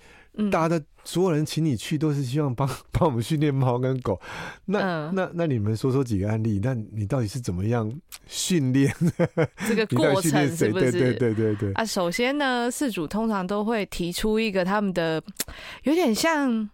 [0.50, 4.20] 大家的所有人请你去，都是希望帮 帮我们训练猫跟狗。
[4.64, 6.60] 那、嗯、那那你们说说几个案例？
[6.62, 7.90] 那你到底是怎么样
[8.26, 8.92] 训练
[9.68, 10.56] 这个过程？
[10.56, 10.90] 是不是？
[10.90, 11.72] 对对对对对。
[11.74, 15.22] 啊，首先呢，饲主通常都会提出一个他们的
[15.84, 16.68] 有点像。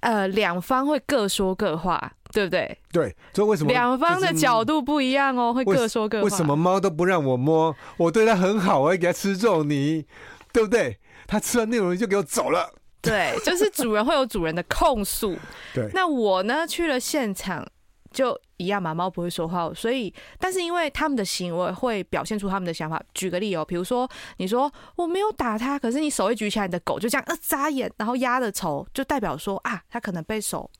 [0.00, 2.78] 呃，两方会各说各话，对不对？
[2.92, 5.52] 对，所以为什么两方的角度不一样哦？
[5.52, 6.24] 会各说各话。
[6.24, 7.74] 为什么猫都不让我摸？
[7.96, 10.04] 我对它很好，我要给它吃肉泥，
[10.52, 10.98] 对不对？
[11.26, 12.72] 它吃了内容就给我走了。
[13.00, 15.36] 对，就是主人会有主人的控诉。
[15.74, 17.66] 对，那我呢，去了现场。
[18.16, 22.98] 就一样嘛，猫不会说话，所以，但是因为他们的行为会表现出他们的想法。
[23.12, 30.70] 举个例哦，比如说你说我没有打它，可是你手一举起来，你的狗就这样呃眨眼，然后压着头，就代表说啊，它可能被手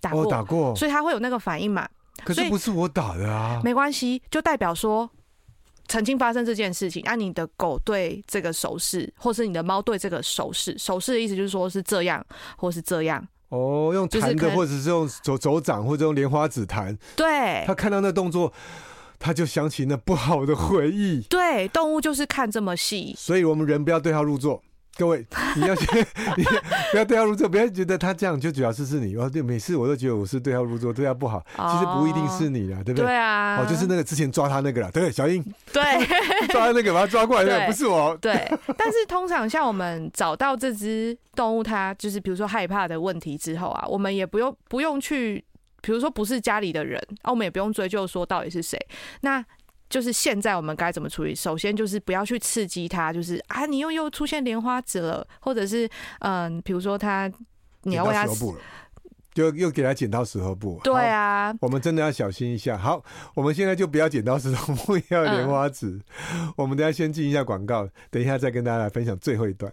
[0.00, 1.86] 打过，打过，所以它会有那个反应嘛。
[2.24, 5.10] 可是不是我打的啊，没关系，就代表说
[5.88, 7.02] 曾经发生这件事情。
[7.04, 12.24] 啊，你的狗对这个手势，或是你的猫对这个手势，手势的意思就是说是这样，
[12.56, 13.28] 或是这样。
[13.48, 16.96] 哦，用弹的，或者是用手手掌，或者用莲花指弹。
[17.16, 18.52] 对，他看到那动作，
[19.18, 21.22] 他就想起那不好的回忆。
[21.22, 24.62] 对，动物就是看这么细，所以我们人不要对号入座。
[24.98, 26.06] 各位，你要先，
[26.36, 26.42] 你
[26.90, 29.30] 不要对号入座，不要觉得他这样就主要是是你哦。
[29.30, 33.06] 对，每次我都觉得我是对号入座，对他不好，其实不一定是你啦，对不对？
[33.06, 35.40] 对啊，哦，就是那个之前抓他那个了，对，小英，
[35.72, 35.82] 对，
[36.50, 38.16] 抓他那个把他抓过来的，不是我。
[38.20, 38.32] 对，
[38.76, 45.44] 但是通常像我们找到这只动物，它就是比如说害怕的问题之后啊，我们也不用不用去，
[45.80, 48.76] 比如说不是家里的人啊，我们也不用追究说到底是谁。
[49.20, 49.44] 那
[49.88, 51.34] 就是现在我们该怎么处理？
[51.34, 55.88] 首先就是不要去刺激他，就是啊，你又又出现莲花指了，或者是
[56.20, 57.30] 嗯，比如说他
[57.82, 58.26] 你要为他。
[59.34, 62.76] 就又给他剪刀石头布，对啊，我们真的要小心一下。
[62.76, 63.00] 好，
[63.34, 65.86] 我们现在就不要剪刀石头布，要莲花指。
[66.32, 69.72] 嗯、我们等下先进一下广告，等一下再跟大家来分享最后一段。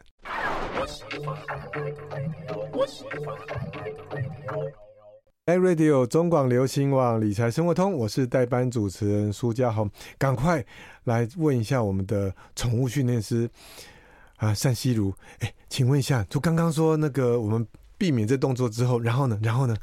[5.46, 10.66] iRadio 中广流行网理财生活通，我是代班主持人苏家宏，赶快
[11.04, 13.48] 来问一下我们的宠物训练师
[14.38, 17.66] 啊，单希如，哎，请问一下，就刚刚说那个我们。
[17.98, 19.40] 避免这动作之后，然后呢？
[19.42, 19.76] 然后呢？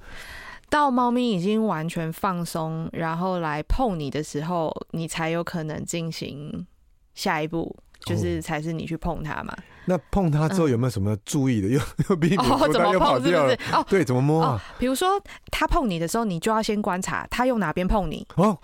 [0.68, 6.66] 到猫咪已经完全放松，然后来碰你的时候，你才有可能进行
[7.14, 9.56] 下一步，就是才是你去碰它嘛。
[9.86, 11.68] 那碰它之后有没有什么注意的？
[11.74, 13.14] 又又避免哦，怎么碰？
[13.16, 13.58] 是不是？
[13.72, 14.62] 哦，对，怎么摸啊？
[14.78, 18.58] 比如说它碰你的时候，你就要先观察它用哪边碰你哦。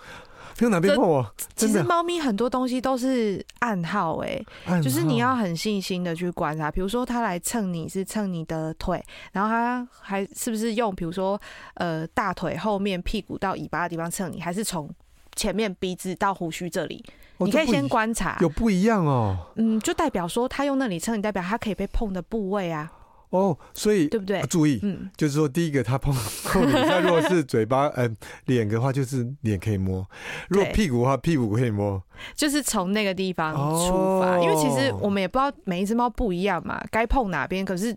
[0.61, 1.24] 用哪边碰我？
[1.54, 4.44] 其实猫咪很多东西都是暗号哎，
[4.83, 6.68] 就是你要很细心的去观察。
[6.68, 9.00] 比如说它来蹭你是蹭你的腿，
[9.31, 11.40] 然后它还是不是用比如说
[11.74, 14.90] 呃大腿后面屁股到尾巴的地方蹭你，还是从
[15.38, 17.05] 前面鼻子到胡须这里？
[17.38, 19.38] 你可以先观察，有不一样哦。
[19.55, 22.90] 嗯，就代表说他用那里蹭你，代表他可以被碰的部位啊。
[23.31, 24.40] 哦，所以对不对？
[24.40, 26.12] 啊、注意，嗯，就是说，第一个他碰
[26.44, 30.03] 碰你，那如果是嘴巴、嗯脸的话，就是脸可以摸；
[30.48, 32.03] 如果屁股的话，屁股可以摸。
[32.35, 37.96] 就是从那个地方出发，哦、因为其实我们也不知道每一只猫不一样嘛，该碰哪边，可是。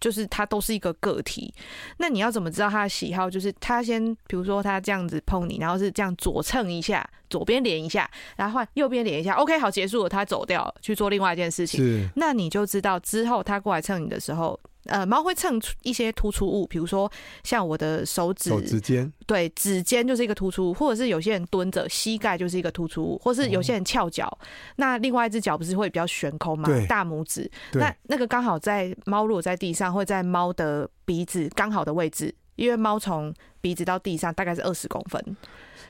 [0.00, 1.52] 就是他都是一个个体，
[1.98, 3.30] 那你要怎么知道他的喜好？
[3.30, 11.84] 就是他先，比如说他这样子碰你，然后是这样左蹭一下，左边连一下，然后换右边连一下，OK，好，结束了，他走掉了，去做另外一件事情。
[11.84, 14.58] 是，那你就知道之后他过来蹭你的时候。
[14.86, 17.10] 呃，猫会蹭出一些突出物，比如说
[17.44, 24.38] 像我的手指，手指尖，对，指尖就是一个突出物，或者是有些人蹲着，膝盖就是一个突出物，或是有些人翘脚，哦、
[24.76, 26.68] 那另外一只脚不是会比较悬空嘛？
[26.68, 26.84] 对。
[26.88, 27.80] 大拇指，对。
[27.80, 35.36] 那那个刚好在猫如果在地上，会在猫的鼻子刚好的位置，因为猫从鼻子到地上大概是二十公分，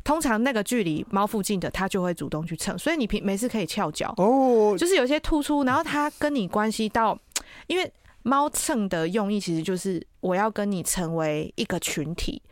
[0.04, 4.12] 通常那个距离猫附近的它就会主动去蹭，所以你平没事可以翘脚。
[4.18, 7.18] 哦，就是有些突出，然后它跟你关系到，
[7.66, 7.90] 因为。
[8.22, 12.42] 猫蹭的用意其实就是我要跟你成为一个群体，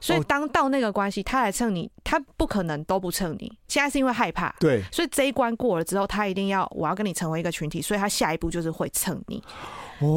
[0.00, 3.58] 所以当到那个关系，他来蹭你，他不可能都不蹭你。
[3.68, 9.42] 现在是因为害怕，对，所以这一关过了之后，他一定要我要跟你成为一个群体，所以他下一步就是会蹭你，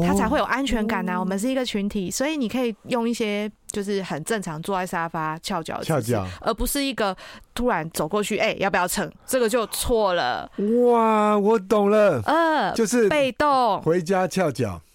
[0.06, 1.18] 它才会有安全感啊。
[1.18, 7.16] 我们是一个群体，所以你可以用一些就是很正常坐在沙发翘脚翘脚，而不是一个
[7.54, 9.10] 突然走过去，哎，要不要蹭？
[9.26, 10.50] 这个就错了。
[10.90, 14.80] 哇，我懂了，呃，就是被动回家翘脚。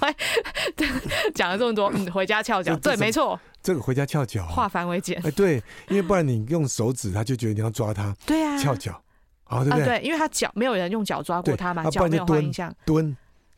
[0.00, 0.14] 对，
[0.76, 0.88] 对，
[1.34, 8.92] 讲了这么多，嗯，回家翘脚，对，没错，这个回家翘脚，化繁为简，哎，对，因为不然你用手指，他就觉得你要抓他，对啊，翘脚，
[9.44, 9.84] 啊，对不对？
[9.84, 13.14] 对，因为他脚没有人用脚抓过他嘛，脚没有印象，蹲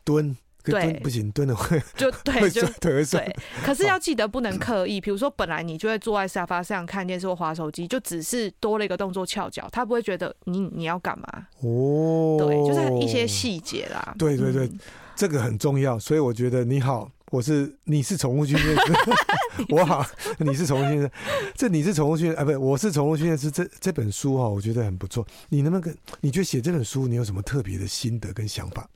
[0.07, 11.27] 蹲，对，不行，蹲的会就对，就腿 对，可是要记得不能刻意，比如说本来你就会坐在沙发上看电视或滑手机，就只是多了一个动作翘脚，他不会觉得你你要干嘛
[11.59, 14.71] 哦，对，就是一些细节啦，对对对。
[15.17, 18.93] 这个很重要，所以我觉得你好，我是你是宠物训练师，
[19.73, 20.05] 我好，
[20.37, 21.11] 你是宠物训练师，
[21.55, 23.49] 这你是宠物训练啊，不，我是宠物训练师。
[23.49, 25.25] 这这本书哈，我觉得很不错。
[25.49, 28.87] 你能不能跟，你觉得写这本书，你有什么特别的心得跟想法？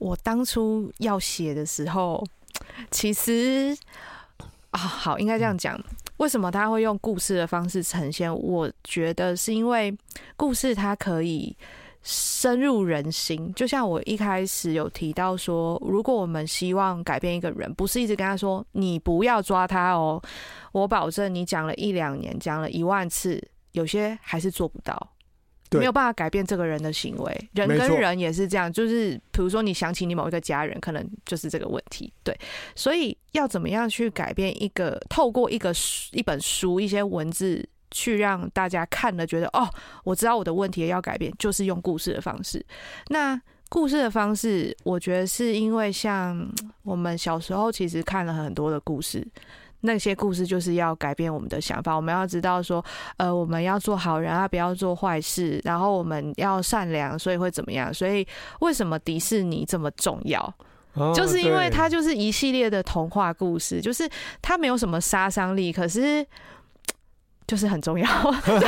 [0.00, 2.26] 我当初要写的时候，
[2.90, 3.76] 其实
[4.70, 5.80] 啊，好，应该这样讲。
[6.16, 8.34] 为什么他会用故事的方式呈现？
[8.34, 9.96] 我觉得是因为
[10.36, 11.56] 故事它可以。
[12.02, 20.18] 深入人心，就像我一开始有提到说，如果我们希望改变一个人，不是一直跟他说“你不要抓他哦”，
[20.72, 23.38] 我保证你讲了一两年，讲了一万次，
[23.72, 25.12] 有些还是做不到，
[25.78, 27.48] 没有办法改变这个人的行为。
[27.52, 32.12] 人跟人也是这样，就是比如说你想起你某一个家人，可能就是这个问题。
[32.24, 32.36] 对，
[32.74, 37.68] 所以要怎么样去改变一个，透过一个书、一本书、一些文字。
[37.92, 39.68] 去让大家看了觉得哦，
[40.04, 42.64] 我知道我的问题要改变，就是用故事的方式。
[43.08, 43.36] 那
[43.68, 46.48] 故事的方式，我觉得是因为像
[46.84, 49.26] 我们小时候其实看了很多的故事，
[49.80, 51.94] 那些故事就是要改变我们的想法。
[51.94, 52.84] 我们要知道说，
[53.16, 57.92] 呃，我们要做好人啊，不要做坏事，然后我们要善良，所以会怎么样？
[57.92, 58.26] 所以
[58.60, 60.40] 为什么迪士尼这么重要？
[60.94, 64.08] 哦，就是因为它就是一系列的童话故事，就是
[64.42, 66.26] 它没有什么杀伤力，可是。
[67.46, 68.06] 就是很重要，
[68.46, 68.60] 对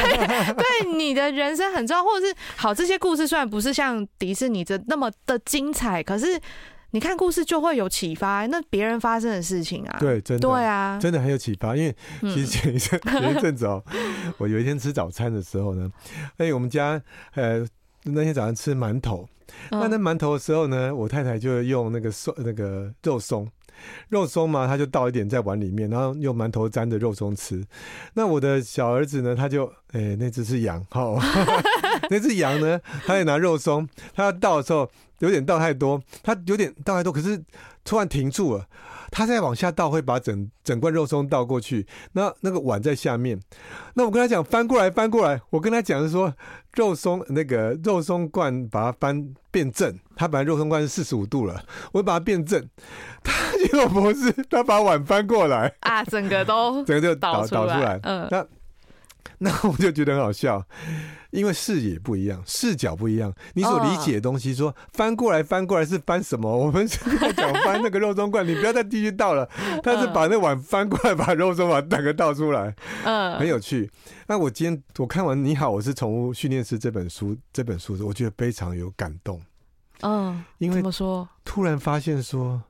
[0.54, 6.36] 对，你的人生很重要，或者是好，这些故事虽然不是像迪士尼这那么的精彩，可是
[6.92, 11.74] 你看故事就会有启发，那别人发生的事情啊，对，真的，对啊，真的很有启发。
[11.74, 13.82] 因为其实前一阵、嗯、 前一阵子哦，
[14.38, 15.90] 我有一天吃早餐的时候呢，
[16.36, 17.02] 哎，我们家
[17.34, 17.66] 呃
[18.04, 19.28] 那天早上吃馒头，
[19.70, 23.50] 那那馒头的时候呢，我太太就用那个松那个肉松。
[24.08, 27.64] 肉松嘛，他就倒一点在碗里面，然后用馒头沾着肉松吃。
[28.14, 31.20] 那我的小儿子呢，他就哎、那只是羊，哦，
[32.10, 37.42] 那只羊呢，他也拿肉松，他要倒的时候有点倒太多，他有点倒太多，可是
[37.84, 38.66] 突然停住了。
[39.12, 41.86] 他再往下倒，会把整整罐肉松倒过去。
[42.12, 43.38] 那那个碗在下面。
[43.94, 45.40] 那我跟他讲翻过来，翻过来。
[45.50, 46.34] 我跟他讲是说
[46.72, 49.96] 肉松那个肉松罐把它翻变正。
[50.16, 52.66] 他本来肉松罐是四十五度了，我把它变正。
[53.22, 58.00] 他结果不是，他把碗翻过来啊，整个都 整个就倒倒出来。
[58.04, 58.46] 嗯，那
[59.38, 60.64] 那我就觉得很好笑。
[61.32, 66.46] 因为视野不一样，视角不一样，你所理解的东西，说翻过来翻过来是翻什么？
[66.54, 69.48] 我们现在讲翻那个肉松罐，你不要再继续倒了。
[69.82, 72.74] 他是把那碗翻过来，把肉松碗整个倒出来，
[73.04, 73.90] 嗯，很有趣。
[74.26, 79.40] 那我今天我看完《你好，我是宠物训练师》这本书，这本书我觉得非常有感动。
[80.02, 81.26] 嗯，因为怎么说？
[81.44, 82.62] 突然发现说，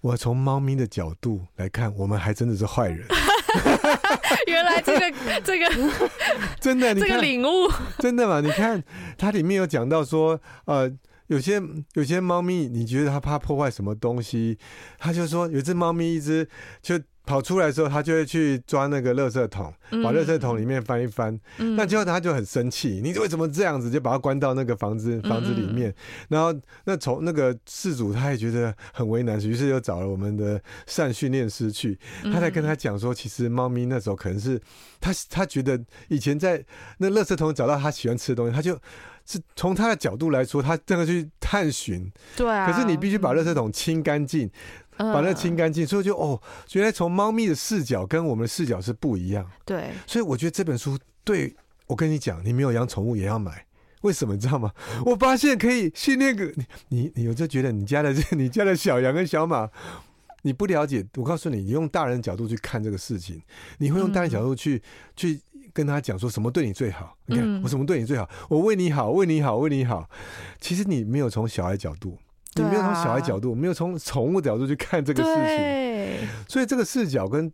[0.00, 3.06] 我从猫咪的角度来看，我们还真的是坏人。
[4.48, 5.12] 原来这个
[5.44, 5.66] 这个
[6.60, 8.40] 真的，你，这个领悟真的嘛？
[8.40, 8.82] 你看
[9.18, 10.90] 它里面有讲到说，呃，
[11.26, 11.60] 有些
[11.94, 14.58] 有些猫咪，你觉得它怕破坏什么东西，
[14.98, 16.48] 它就说有只猫咪一只
[16.82, 16.98] 就。
[17.30, 19.72] 跑出来的时候，他就会去抓那个垃圾桶，
[20.02, 21.38] 把垃圾桶里面翻一翻。
[21.58, 23.88] 嗯、那之后他就很生气，你为什么这样子？
[23.88, 25.94] 就把他关到那个房子房子里面。
[26.28, 26.52] 然后
[26.86, 31.96] 那从那个事主他也觉得很为难，于是又找了我们的善训练师去。
[32.24, 34.60] 他才跟他讲说，其实猫咪那时候可能是
[35.00, 36.60] 他他觉得以前在
[36.98, 38.76] 那垃圾桶找到他喜欢吃的东西，他就
[39.24, 42.10] 是从他的角度来说，他这个去探寻。
[42.36, 42.66] 对啊。
[42.66, 44.50] 可是你必须把垃圾桶清干净。
[45.02, 46.40] 把那清干净，所以就哦，
[46.72, 49.50] 原来从猫咪的视角跟我们的视角是不一样。
[49.64, 53.66] 对，所以我觉得这本书对我跟你讲，你没有养宠物也要买，
[54.02, 54.70] 为什么你知道吗？
[55.06, 59.68] 我发现可以训练个你，你你有就觉得你家的你家的小羊跟小马，
[60.42, 63.40] 你不了解，我告诉你，你用大人角度去看这个事情，
[63.78, 64.82] 你会用大人角度去、嗯、
[65.16, 65.40] 去
[65.72, 67.16] 跟他讲说什么对你最好。
[67.26, 70.08] 你看我什么对你最好，我为你好，为你好，为你好。
[70.60, 72.18] 其实你没有从小孩角度。
[72.54, 77.50] 你没有从小孩角度，没有从宠物角度去看这个事情，所以这个视角跟，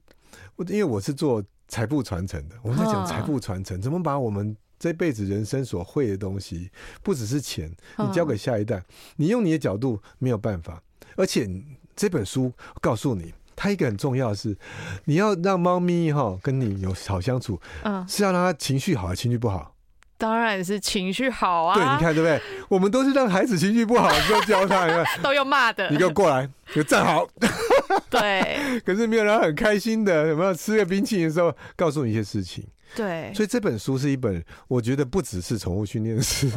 [0.68, 6.70] 因为我是做财富传承的，我们在讲财富传承，怎么把我们这辈子人生所会的东西，
[7.03, 8.82] 不只是钱，你交给下一代，
[9.16, 10.82] 你用你的角度没有办法，
[11.16, 11.47] 而且
[11.94, 14.57] 这本书告诉你，它一个很重要的是，
[15.05, 19.76] 你要让猫咪哈跟你有好相处，嗯，是要让它情绪好还是情绪不好？
[20.19, 21.75] 当然是情绪好啊！
[21.75, 22.41] 对，你看对不对？
[22.69, 25.91] 我们都是让孩子情绪不好的时候教他，你看 都用骂的。
[25.91, 27.29] 你给我过来，给我站好。
[28.09, 28.59] 对。
[28.85, 32.64] 可是没有人很开心的，有没有吃个冰淇淋的时候，告诉你一些事情。
[32.95, 33.31] 对。
[33.35, 36.51] 所以这本书是一本，我觉得不只是宠物训练师，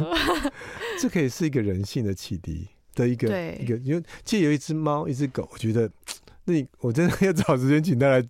[1.00, 3.28] 这可以是一个人性的启迪的一个
[3.60, 3.76] 一个。
[3.76, 5.90] 因为借由一只猫，一只狗，我觉得
[6.44, 8.24] 那你我真的要找时间请他来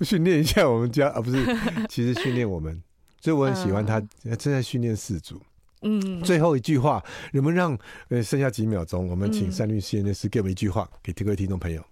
[0.00, 1.44] 训练一下我们家啊，不是，
[1.88, 2.82] 其实训练我们。
[3.20, 4.00] 所以我很喜欢他，
[4.36, 5.40] 正在训练四组。
[5.82, 11.82] 嗯，最后一句话，能不能让呃剩下几秒钟，我们请三律训练师给我们一句话，给各位听众朋友。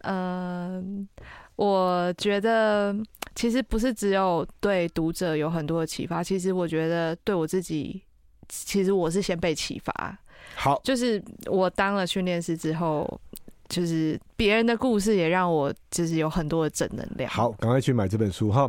[0.00, 1.06] 嗯，
[1.56, 2.96] 我觉得
[3.34, 8.02] 其实不是只有对读者有很多的启发，其实我觉得对我自己，
[8.48, 10.18] 其实我是先被启发。
[10.54, 13.20] 好，就是我当了训练师之后。
[13.70, 17.30] 就是别人的故事也让我就是有很多的正能量。
[17.30, 18.68] 好，赶快去买这本书哈。